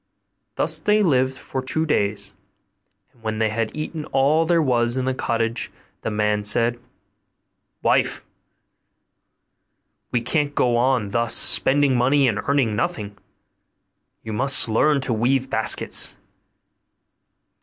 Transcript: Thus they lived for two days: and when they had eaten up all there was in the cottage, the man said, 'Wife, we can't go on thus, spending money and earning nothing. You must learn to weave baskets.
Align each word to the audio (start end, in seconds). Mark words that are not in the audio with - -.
Thus 0.55 0.79
they 0.79 1.03
lived 1.03 1.37
for 1.37 1.61
two 1.61 1.85
days: 1.85 2.33
and 3.13 3.21
when 3.21 3.37
they 3.37 3.49
had 3.49 3.69
eaten 3.77 4.05
up 4.05 4.11
all 4.15 4.45
there 4.47 4.59
was 4.59 4.97
in 4.97 5.05
the 5.05 5.13
cottage, 5.13 5.71
the 6.01 6.09
man 6.09 6.43
said, 6.43 6.79
'Wife, 7.83 8.25
we 10.11 10.19
can't 10.19 10.55
go 10.55 10.75
on 10.75 11.11
thus, 11.11 11.35
spending 11.35 11.95
money 11.95 12.27
and 12.27 12.39
earning 12.47 12.75
nothing. 12.75 13.15
You 14.23 14.33
must 14.33 14.67
learn 14.67 15.01
to 15.01 15.13
weave 15.13 15.51
baskets. 15.51 16.17